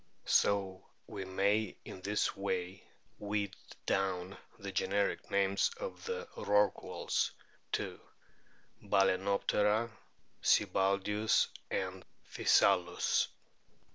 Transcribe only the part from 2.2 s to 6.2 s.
way weed down the generic names of